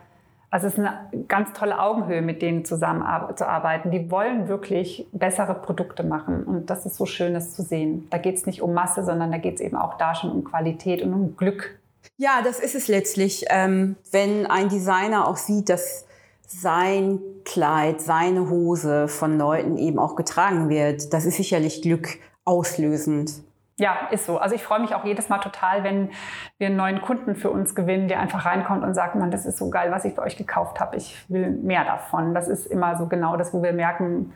Also 0.57 0.69
es 0.69 0.73
ist 0.73 0.79
eine 0.79 1.07
ganz 1.29 1.53
tolle 1.53 1.79
Augenhöhe, 1.79 2.23
mit 2.23 2.41
denen 2.41 2.65
zusammenzuarbeiten. 2.65 3.91
Die 3.91 4.11
wollen 4.11 4.49
wirklich 4.49 5.07
bessere 5.13 5.53
Produkte 5.53 6.03
machen. 6.03 6.45
Und 6.45 6.71
das 6.71 6.87
ist 6.87 6.97
so 6.97 7.05
schön, 7.05 7.35
das 7.35 7.53
zu 7.53 7.61
sehen. 7.61 8.07
Da 8.09 8.17
geht 8.17 8.37
es 8.37 8.47
nicht 8.47 8.63
um 8.63 8.73
Masse, 8.73 9.05
sondern 9.05 9.31
da 9.31 9.37
geht 9.37 9.57
es 9.57 9.61
eben 9.61 9.77
auch 9.77 9.99
da 9.99 10.15
schon 10.15 10.33
um 10.33 10.45
Qualität 10.45 11.03
und 11.03 11.13
um 11.13 11.37
Glück. 11.37 11.79
Ja, 12.17 12.41
das 12.43 12.59
ist 12.59 12.75
es 12.75 12.89
letztlich. 12.89 13.45
Ähm, 13.51 13.97
wenn 14.13 14.47
ein 14.47 14.71
Designer 14.71 15.29
auch 15.29 15.37
sieht, 15.37 15.69
dass 15.69 16.07
sein 16.47 17.21
Kleid, 17.45 18.01
seine 18.01 18.49
Hose 18.49 19.09
von 19.09 19.37
Leuten 19.37 19.77
eben 19.77 19.99
auch 19.99 20.17
getragen 20.17 20.71
wird, 20.71 21.13
das 21.13 21.27
ist 21.27 21.37
sicherlich 21.37 21.83
Glück 21.83 22.17
auslösend. 22.47 23.43
Ja, 23.79 24.09
ist 24.11 24.25
so. 24.25 24.39
Also 24.39 24.55
ich 24.55 24.63
freue 24.63 24.81
mich 24.81 24.95
auch 24.95 25.05
jedes 25.05 25.29
Mal 25.29 25.39
total, 25.39 25.85
wenn 25.85 26.11
wir 26.57 26.69
einen 26.69 26.77
neuen 26.77 27.03
Kunden 27.03 27.37
für 27.37 27.51
uns 27.51 27.75
gewinnen, 27.75 28.09
der 28.09 28.21
einfach 28.21 28.47
reinkommt 28.47 28.83
und 28.83 28.95
sagt, 28.95 29.17
man, 29.17 29.31
das 29.31 29.45
ist 29.45 29.59
so 29.59 29.69
geil, 29.69 29.91
was 29.91 30.07
ich 30.07 30.15
bei 30.15 30.23
euch 30.23 30.39
gekauft 30.39 30.81
habe. 30.81 30.97
Ich 30.97 31.15
will 31.29 31.51
mehr 31.51 31.85
davon. 31.85 32.33
Das 32.35 32.49
ist 32.49 32.67
immer 32.67 32.97
so 32.97 33.07
genau 33.07 33.37
das, 33.37 33.53
wo 33.53 33.63
wir 33.63 33.75
merken, 33.75 34.33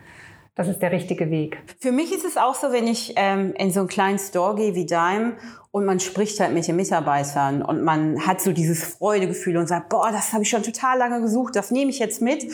das 0.57 0.69
ist 0.69 0.83
der 0.83 0.93
richtige 0.93 1.31
Weg. 1.31 1.63
Für 1.81 1.91
mich 1.91 2.13
ist 2.15 2.27
es 2.27 2.37
auch 2.37 2.55
so, 2.55 2.71
wenn 2.71 2.87
ich 2.87 3.15
ähm, 3.17 3.55
in 3.57 3.71
so 3.71 3.81
einen 3.81 3.89
kleinen 3.89 4.19
Store 4.19 4.55
gehe 4.57 4.75
wie 4.75 4.85
Dime 4.85 5.33
und 5.73 5.85
man 5.85 6.01
spricht 6.01 6.41
halt 6.41 6.53
mit 6.53 6.67
den 6.67 6.77
Mitarbeitern 6.77 7.63
und 7.63 7.83
man 7.83 8.27
hat 8.27 8.41
so 8.41 8.53
dieses 8.53 8.83
Freudegefühl 8.83 9.57
und 9.57 9.69
sagt, 9.69 9.89
boah, 9.89 10.11
das 10.11 10.33
habe 10.33 10.43
ich 10.43 10.51
schon 10.51 10.63
total 10.63 10.99
lange 10.99 11.21
gesucht, 11.21 11.55
das 11.55 11.71
nehme 11.71 11.91
ich 11.91 11.99
jetzt 11.99 12.21
mit. 12.21 12.45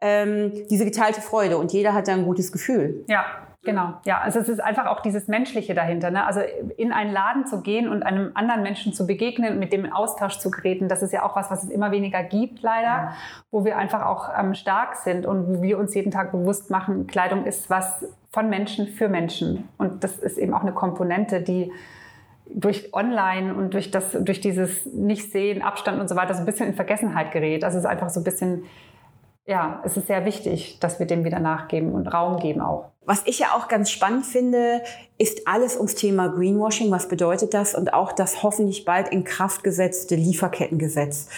Ähm, 0.00 0.52
diese 0.70 0.84
geteilte 0.84 1.20
Freude 1.20 1.56
und 1.58 1.72
jeder 1.72 1.94
hat 1.94 2.08
da 2.08 2.12
ein 2.12 2.24
gutes 2.24 2.52
Gefühl. 2.52 3.04
Ja, 3.08 3.24
Genau, 3.64 3.94
ja. 4.04 4.20
Also 4.20 4.40
es 4.40 4.48
ist 4.48 4.62
einfach 4.62 4.86
auch 4.86 5.00
dieses 5.00 5.26
Menschliche 5.26 5.74
dahinter. 5.74 6.10
Ne? 6.10 6.26
Also 6.26 6.40
in 6.76 6.92
einen 6.92 7.12
Laden 7.12 7.46
zu 7.46 7.62
gehen 7.62 7.88
und 7.88 8.02
einem 8.02 8.30
anderen 8.34 8.62
Menschen 8.62 8.92
zu 8.92 9.06
begegnen, 9.06 9.58
mit 9.58 9.72
dem 9.72 9.86
in 9.86 9.92
Austausch 9.92 10.38
zu 10.38 10.50
treten, 10.50 10.88
das 10.88 11.02
ist 11.02 11.12
ja 11.12 11.24
auch 11.24 11.34
was, 11.34 11.50
was 11.50 11.64
es 11.64 11.70
immer 11.70 11.90
weniger 11.90 12.22
gibt, 12.22 12.62
leider, 12.62 12.86
ja. 12.86 13.12
wo 13.50 13.64
wir 13.64 13.78
einfach 13.78 14.04
auch 14.04 14.28
ähm, 14.38 14.54
stark 14.54 14.96
sind 14.96 15.24
und 15.24 15.48
wo 15.48 15.62
wir 15.62 15.78
uns 15.78 15.94
jeden 15.94 16.10
Tag 16.10 16.32
bewusst 16.32 16.70
machen, 16.70 17.06
Kleidung 17.06 17.46
ist 17.46 17.70
was 17.70 18.04
von 18.30 18.50
Menschen 18.50 18.86
für 18.86 19.08
Menschen. 19.08 19.68
Und 19.78 20.04
das 20.04 20.18
ist 20.18 20.36
eben 20.36 20.52
auch 20.52 20.62
eine 20.62 20.72
Komponente, 20.72 21.40
die 21.40 21.72
durch 22.46 22.92
Online 22.92 23.54
und 23.54 23.74
durch, 23.74 23.90
das, 23.90 24.12
durch 24.12 24.40
dieses 24.40 24.86
Nicht-Sehen, 24.86 25.62
Abstand 25.62 26.00
und 26.00 26.08
so 26.08 26.16
weiter 26.16 26.34
so 26.34 26.40
ein 26.40 26.46
bisschen 26.46 26.68
in 26.68 26.74
Vergessenheit 26.74 27.32
gerät. 27.32 27.64
Also 27.64 27.78
es 27.78 27.84
ist 27.84 27.90
einfach 27.90 28.10
so 28.10 28.20
ein 28.20 28.24
bisschen 28.24 28.64
ja, 29.46 29.82
es 29.84 29.96
ist 29.96 30.06
sehr 30.06 30.24
wichtig, 30.24 30.78
dass 30.80 30.98
wir 30.98 31.06
dem 31.06 31.24
wieder 31.24 31.38
nachgeben 31.38 31.92
und 31.92 32.06
Raum 32.06 32.38
geben 32.38 32.62
auch. 32.62 32.86
Was 33.04 33.22
ich 33.26 33.38
ja 33.38 33.48
auch 33.54 33.68
ganz 33.68 33.90
spannend 33.90 34.24
finde, 34.24 34.82
ist 35.18 35.46
alles 35.46 35.76
ums 35.76 35.94
Thema 35.94 36.28
Greenwashing. 36.28 36.90
Was 36.90 37.08
bedeutet 37.08 37.52
das? 37.52 37.74
Und 37.74 37.92
auch 37.92 38.12
das 38.12 38.42
hoffentlich 38.42 38.86
bald 38.86 39.08
in 39.08 39.24
Kraft 39.24 39.62
gesetzte 39.62 40.14
Lieferkettengesetz. 40.14 41.28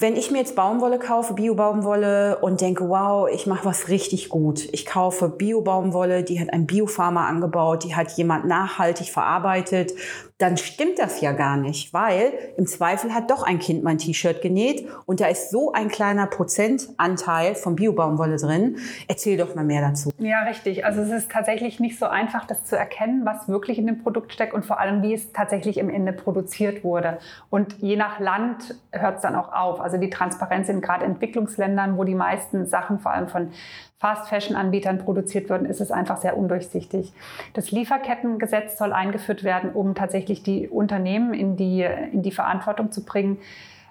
Wenn 0.00 0.14
ich 0.14 0.30
mir 0.30 0.38
jetzt 0.38 0.54
Baumwolle 0.54 1.00
kaufe, 1.00 1.34
Bio-Baumwolle 1.34 2.38
und 2.38 2.60
denke, 2.60 2.88
wow, 2.88 3.28
ich 3.28 3.48
mache 3.48 3.64
was 3.64 3.88
richtig 3.88 4.28
gut. 4.28 4.68
Ich 4.70 4.86
kaufe 4.86 5.28
Bio-Baumwolle, 5.28 6.22
die 6.22 6.38
hat 6.38 6.52
ein 6.52 6.68
Biofarmer 6.68 7.22
angebaut, 7.22 7.82
die 7.82 7.96
hat 7.96 8.12
jemand 8.12 8.44
nachhaltig 8.44 9.08
verarbeitet, 9.08 9.94
dann 10.38 10.56
stimmt 10.56 11.00
das 11.00 11.20
ja 11.20 11.32
gar 11.32 11.56
nicht, 11.56 11.92
weil 11.92 12.32
im 12.56 12.66
Zweifel 12.66 13.12
hat 13.12 13.28
doch 13.28 13.42
ein 13.42 13.58
Kind 13.58 13.82
mein 13.82 13.98
T-Shirt 13.98 14.40
genäht 14.40 14.86
und 15.04 15.20
da 15.20 15.26
ist 15.26 15.50
so 15.50 15.72
ein 15.72 15.88
kleiner 15.88 16.28
Prozentanteil 16.28 17.56
von 17.56 17.74
Biobaumwolle 17.74 18.36
drin. 18.36 18.76
Erzähl 19.08 19.36
doch 19.36 19.56
mal 19.56 19.64
mehr 19.64 19.80
dazu. 19.80 20.10
Ja, 20.18 20.42
richtig. 20.42 20.84
Also 20.84 21.00
es 21.00 21.10
ist 21.10 21.30
tatsächlich 21.32 21.80
nicht 21.80 21.98
so 21.98 22.06
einfach, 22.06 22.46
das 22.46 22.64
zu 22.64 22.78
erkennen, 22.78 23.22
was 23.24 23.48
wirklich 23.48 23.78
in 23.78 23.88
dem 23.88 24.00
Produkt 24.00 24.32
steckt 24.32 24.54
und 24.54 24.64
vor 24.64 24.78
allem, 24.78 25.02
wie 25.02 25.12
es 25.12 25.32
tatsächlich 25.32 25.76
im 25.76 25.90
Ende 25.90 26.12
produziert 26.12 26.84
wurde. 26.84 27.18
Und 27.50 27.76
je 27.80 27.96
nach 27.96 28.20
Land 28.20 28.76
hört 28.92 29.16
es 29.16 29.22
dann 29.22 29.34
auch 29.34 29.52
auf. 29.52 29.80
Also 29.80 29.96
die 29.96 30.10
Transparenz 30.10 30.68
in 30.68 30.80
gerade 30.80 31.04
Entwicklungsländern, 31.04 31.98
wo 31.98 32.04
die 32.04 32.14
meisten 32.14 32.64
Sachen 32.66 33.00
vor 33.00 33.10
allem 33.10 33.26
von 33.26 33.50
Fast-Fashion-Anbietern 33.98 34.98
produziert 34.98 35.48
würden, 35.50 35.66
ist 35.66 35.80
es 35.80 35.90
einfach 35.90 36.18
sehr 36.18 36.36
undurchsichtig. 36.36 37.12
Das 37.54 37.72
Lieferkettengesetz 37.72 38.78
soll 38.78 38.92
eingeführt 38.92 39.42
werden, 39.42 39.72
um 39.72 39.94
tatsächlich 39.94 40.42
die 40.42 40.68
Unternehmen 40.68 41.34
in 41.34 41.56
die, 41.56 41.82
in 41.82 42.22
die 42.22 42.30
Verantwortung 42.30 42.92
zu 42.92 43.04
bringen, 43.04 43.38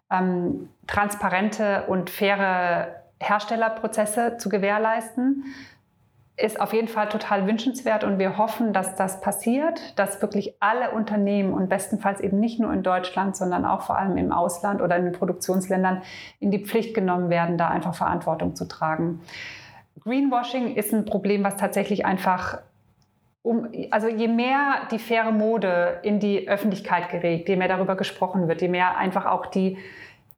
ähm, 0.09 0.69
transparente 0.87 1.83
und 1.87 2.09
faire 2.09 3.03
Herstellerprozesse 3.19 4.37
zu 4.37 4.47
gewährleisten. 4.47 5.43
Ist 6.37 6.61
auf 6.61 6.71
jeden 6.71 6.87
Fall 6.87 7.09
total 7.09 7.47
wünschenswert 7.47 8.03
und 8.03 8.19
wir 8.19 8.37
hoffen, 8.37 8.71
dass 8.71 8.95
das 8.95 9.21
passiert, 9.21 9.97
dass 9.97 10.21
wirklich 10.21 10.53
alle 10.61 10.91
Unternehmen 10.91 11.51
und 11.51 11.67
bestenfalls 11.67 12.21
eben 12.21 12.39
nicht 12.39 12.59
nur 12.59 12.71
in 12.71 12.83
Deutschland, 12.83 13.35
sondern 13.35 13.65
auch 13.65 13.81
vor 13.81 13.97
allem 13.97 14.17
im 14.17 14.31
Ausland 14.31 14.81
oder 14.81 14.95
in 14.97 15.05
den 15.05 15.13
Produktionsländern 15.13 16.03
in 16.39 16.51
die 16.51 16.63
Pflicht 16.63 16.93
genommen 16.93 17.31
werden, 17.31 17.57
da 17.57 17.69
einfach 17.69 17.95
Verantwortung 17.95 18.55
zu 18.55 18.67
tragen. 18.67 19.19
Greenwashing 20.03 20.75
ist 20.75 20.93
ein 20.93 21.05
Problem, 21.05 21.43
was 21.43 21.57
tatsächlich 21.57 22.05
einfach 22.05 22.59
um, 23.47 23.69
also 23.91 24.07
je 24.07 24.27
mehr 24.27 24.81
die 24.91 24.99
faire 24.99 25.31
Mode 25.31 25.99
in 26.03 26.19
die 26.19 26.49
Öffentlichkeit 26.49 27.09
gerät, 27.09 27.47
je 27.47 27.55
mehr 27.55 27.69
darüber 27.69 27.95
gesprochen 27.95 28.47
wird, 28.47 28.61
je 28.61 28.67
mehr 28.67 28.97
einfach 28.97 29.25
auch 29.25 29.45
die, 29.45 29.77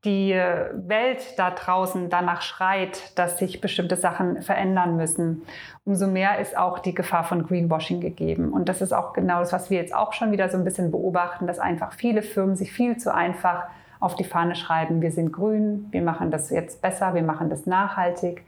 die 0.05 0.33
Welt 0.33 1.37
da 1.37 1.51
draußen 1.51 2.09
danach 2.09 2.41
schreit, 2.41 3.17
dass 3.17 3.39
sich 3.39 3.61
bestimmte 3.61 3.95
Sachen 3.95 4.41
verändern 4.43 4.95
müssen, 4.95 5.41
umso 5.85 6.07
mehr 6.07 6.39
ist 6.39 6.55
auch 6.57 6.79
die 6.79 6.93
Gefahr 6.93 7.23
von 7.23 7.45
Greenwashing 7.45 7.99
gegeben. 7.99 8.53
Und 8.53 8.69
das 8.69 8.81
ist 8.81 8.93
auch 8.93 9.13
genau 9.13 9.39
das, 9.39 9.51
was 9.51 9.69
wir 9.69 9.79
jetzt 9.79 9.93
auch 9.93 10.13
schon 10.13 10.31
wieder 10.31 10.49
so 10.49 10.57
ein 10.57 10.63
bisschen 10.63 10.91
beobachten, 10.91 11.47
dass 11.47 11.59
einfach 11.59 11.93
viele 11.93 12.21
Firmen 12.21 12.55
sich 12.55 12.71
viel 12.71 12.97
zu 12.97 13.13
einfach 13.13 13.63
auf 13.99 14.15
die 14.15 14.23
Fahne 14.23 14.55
schreiben, 14.55 15.01
wir 15.01 15.11
sind 15.11 15.33
grün, 15.33 15.87
wir 15.91 16.01
machen 16.01 16.31
das 16.31 16.49
jetzt 16.49 16.81
besser, 16.81 17.13
wir 17.15 17.23
machen 17.23 17.49
das 17.49 17.65
nachhaltig. 17.65 18.45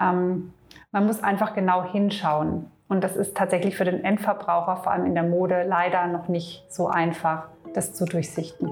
Ähm, 0.00 0.52
man 0.92 1.06
muss 1.06 1.22
einfach 1.22 1.54
genau 1.54 1.84
hinschauen. 1.84 2.70
Und 2.88 3.02
das 3.02 3.16
ist 3.16 3.36
tatsächlich 3.36 3.76
für 3.76 3.84
den 3.84 4.04
Endverbraucher, 4.04 4.76
vor 4.76 4.92
allem 4.92 5.06
in 5.06 5.14
der 5.14 5.24
Mode, 5.24 5.64
leider 5.64 6.06
noch 6.06 6.28
nicht 6.28 6.64
so 6.72 6.88
einfach, 6.88 7.48
das 7.74 7.92
zu 7.92 8.04
durchsichten. 8.04 8.70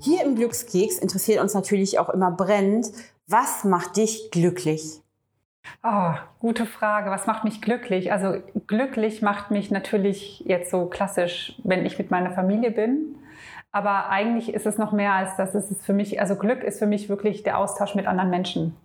Hier 0.00 0.24
im 0.24 0.36
Glückskeks 0.36 0.98
interessiert 0.98 1.40
uns 1.40 1.54
natürlich 1.54 1.98
auch 1.98 2.08
immer 2.08 2.30
brennend, 2.30 2.86
was 3.26 3.64
macht 3.64 3.96
dich 3.96 4.30
glücklich? 4.30 5.02
Oh, 5.84 6.14
gute 6.40 6.64
Frage. 6.64 7.10
Was 7.10 7.26
macht 7.26 7.44
mich 7.44 7.60
glücklich? 7.60 8.10
Also 8.10 8.36
glücklich 8.66 9.20
macht 9.20 9.50
mich 9.50 9.70
natürlich 9.70 10.40
jetzt 10.46 10.70
so 10.70 10.86
klassisch, 10.86 11.60
wenn 11.62 11.84
ich 11.84 11.98
mit 11.98 12.10
meiner 12.10 12.30
Familie 12.30 12.70
bin. 12.70 13.17
Aber 13.70 14.08
eigentlich 14.08 14.54
ist 14.54 14.66
es 14.66 14.78
noch 14.78 14.92
mehr 14.92 15.12
als 15.12 15.36
das. 15.36 15.54
Es 15.54 15.70
ist 15.70 15.84
für 15.84 15.92
mich, 15.92 16.20
also 16.20 16.36
Glück 16.36 16.62
ist 16.64 16.78
für 16.78 16.86
mich 16.86 17.08
wirklich 17.08 17.42
der 17.42 17.58
Austausch 17.58 17.94
mit 17.94 18.06
anderen 18.06 18.30
Menschen. 18.30 18.76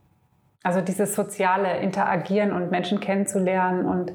Also 0.62 0.82
dieses 0.82 1.16
soziale 1.16 1.78
Interagieren 1.80 2.52
und 2.52 2.72
Menschen 2.72 3.00
kennenzulernen 3.00 3.86
und 3.86 4.14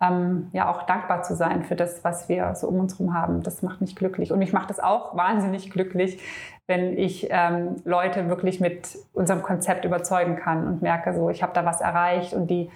ähm, 0.00 0.48
ja 0.52 0.70
auch 0.70 0.82
dankbar 0.82 1.22
zu 1.22 1.34
sein 1.34 1.62
für 1.62 1.74
das, 1.74 2.04
was 2.04 2.28
wir 2.28 2.54
so 2.54 2.68
um 2.68 2.80
uns 2.80 2.98
herum 2.98 3.14
haben. 3.14 3.42
Das 3.42 3.62
macht 3.62 3.80
mich 3.80 3.96
glücklich. 3.96 4.32
Und 4.32 4.38
mich 4.38 4.52
macht 4.52 4.70
es 4.70 4.80
auch 4.80 5.16
wahnsinnig 5.16 5.70
glücklich, 5.70 6.20
wenn 6.66 6.98
ich 6.98 7.28
ähm, 7.30 7.76
Leute 7.84 8.28
wirklich 8.28 8.60
mit 8.60 8.98
unserem 9.12 9.42
Konzept 9.42 9.84
überzeugen 9.84 10.36
kann 10.36 10.66
und 10.66 10.82
merke, 10.82 11.14
so 11.14 11.30
ich 11.30 11.42
habe 11.42 11.52
da 11.54 11.64
was 11.64 11.80
erreicht 11.80 12.34
und 12.34 12.48
die 12.48 12.70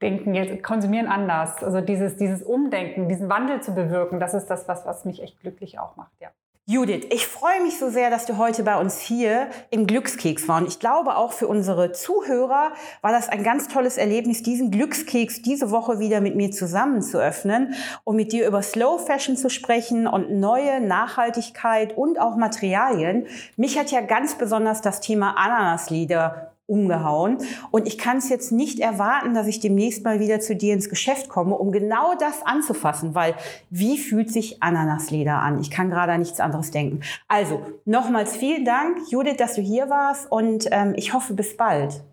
denken 0.00 0.34
jetzt, 0.34 0.62
konsumieren 0.62 1.06
anders. 1.06 1.62
Also 1.62 1.80
dieses, 1.80 2.16
dieses 2.16 2.42
Umdenken, 2.42 3.08
diesen 3.08 3.28
Wandel 3.28 3.60
zu 3.60 3.74
bewirken, 3.74 4.18
das 4.18 4.34
ist 4.34 4.46
das, 4.46 4.66
was, 4.66 4.86
was 4.86 5.04
mich 5.04 5.22
echt 5.22 5.40
glücklich 5.40 5.78
auch 5.78 5.96
macht, 5.96 6.12
ja. 6.20 6.28
Judith, 6.66 7.06
ich 7.10 7.26
freue 7.26 7.60
mich 7.62 7.78
so 7.78 7.90
sehr, 7.90 8.10
dass 8.10 8.26
du 8.26 8.38
heute 8.38 8.62
bei 8.62 8.78
uns 8.78 9.00
hier 9.00 9.48
im 9.70 9.88
Glückskeks 9.88 10.46
warst. 10.46 10.68
Ich 10.68 10.78
glaube, 10.78 11.16
auch 11.16 11.32
für 11.32 11.48
unsere 11.48 11.90
Zuhörer 11.90 12.72
war 13.00 13.10
das 13.10 13.28
ein 13.28 13.42
ganz 13.42 13.66
tolles 13.66 13.96
Erlebnis, 13.96 14.44
diesen 14.44 14.70
Glückskeks 14.70 15.42
diese 15.42 15.72
Woche 15.72 15.98
wieder 15.98 16.20
mit 16.20 16.36
mir 16.36 16.52
zusammen 16.52 17.02
zu 17.02 17.18
öffnen 17.18 17.74
und 18.04 18.14
mit 18.14 18.30
dir 18.30 18.46
über 18.46 18.62
Slow 18.62 19.04
Fashion 19.04 19.36
zu 19.36 19.50
sprechen 19.50 20.06
und 20.06 20.30
neue 20.30 20.80
Nachhaltigkeit 20.80 21.96
und 21.96 22.20
auch 22.20 22.36
Materialien. 22.36 23.26
Mich 23.56 23.76
hat 23.76 23.90
ja 23.90 24.00
ganz 24.00 24.36
besonders 24.36 24.80
das 24.80 25.00
Thema 25.00 25.36
Ananaslieder 25.36 26.49
umgehauen. 26.70 27.38
Und 27.70 27.86
ich 27.86 27.98
kann 27.98 28.18
es 28.18 28.28
jetzt 28.28 28.52
nicht 28.52 28.78
erwarten, 28.78 29.34
dass 29.34 29.48
ich 29.48 29.60
demnächst 29.60 30.04
mal 30.04 30.20
wieder 30.20 30.40
zu 30.40 30.54
dir 30.54 30.72
ins 30.72 30.88
Geschäft 30.88 31.28
komme, 31.28 31.56
um 31.56 31.72
genau 31.72 32.14
das 32.18 32.46
anzufassen, 32.46 33.14
weil 33.14 33.34
wie 33.70 33.98
fühlt 33.98 34.32
sich 34.32 34.62
Ananasleder 34.62 35.40
an? 35.40 35.60
Ich 35.60 35.70
kann 35.70 35.90
gerade 35.90 36.12
an 36.12 36.20
nichts 36.20 36.38
anderes 36.38 36.70
denken. 36.70 37.00
Also 37.26 37.60
nochmals 37.84 38.36
vielen 38.36 38.64
Dank, 38.64 38.98
Judith, 39.10 39.36
dass 39.36 39.54
du 39.54 39.60
hier 39.60 39.90
warst 39.90 40.30
und 40.30 40.68
ähm, 40.70 40.94
ich 40.96 41.12
hoffe 41.12 41.34
bis 41.34 41.56
bald. 41.56 42.04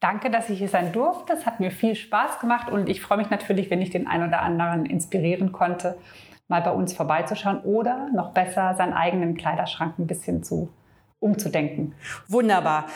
Danke, 0.00 0.30
dass 0.30 0.48
ich 0.50 0.58
hier 0.58 0.68
sein 0.68 0.92
durfte. 0.92 1.34
Es 1.34 1.46
hat 1.46 1.60
mir 1.60 1.70
viel 1.70 1.94
Spaß 1.94 2.40
gemacht 2.40 2.70
und 2.70 2.88
ich 2.88 3.00
freue 3.00 3.18
mich 3.18 3.30
natürlich, 3.30 3.70
wenn 3.70 3.80
ich 3.80 3.90
den 3.90 4.06
einen 4.06 4.28
oder 4.28 4.42
anderen 4.42 4.86
inspirieren 4.86 5.52
konnte, 5.52 5.96
mal 6.48 6.62
bei 6.62 6.72
uns 6.72 6.94
vorbeizuschauen 6.94 7.60
oder 7.60 8.08
noch 8.12 8.32
besser 8.32 8.74
seinen 8.74 8.92
eigenen 8.92 9.36
Kleiderschrank 9.36 9.98
ein 9.98 10.06
bisschen 10.06 10.42
zu 10.42 10.70
umzudenken. 11.20 11.94
Wunderbar. 12.26 12.86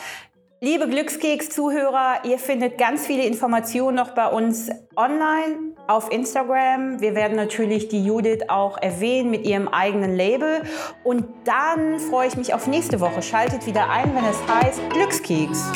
Liebe 0.65 0.87
Glückskeks-Zuhörer, 0.89 2.21
ihr 2.23 2.39
findet 2.39 2.79
ganz 2.79 3.05
viele 3.05 3.23
Informationen 3.23 3.95
noch 3.95 4.15
bei 4.15 4.25
uns 4.25 4.71
online 4.95 5.75
auf 5.85 6.11
Instagram. 6.11 6.99
Wir 6.99 7.13
werden 7.13 7.37
natürlich 7.37 7.87
die 7.87 8.03
Judith 8.03 8.49
auch 8.49 8.79
erwähnen 8.79 9.29
mit 9.29 9.45
ihrem 9.45 9.67
eigenen 9.67 10.15
Label. 10.15 10.63
Und 11.03 11.25
dann 11.43 11.99
freue 11.99 12.29
ich 12.29 12.35
mich 12.35 12.55
auf 12.55 12.65
nächste 12.65 12.99
Woche. 12.99 13.21
Schaltet 13.21 13.67
wieder 13.67 13.91
ein, 13.91 14.15
wenn 14.15 14.25
es 14.25 14.39
heißt 14.47 14.81
Glückskeks. 14.89 15.71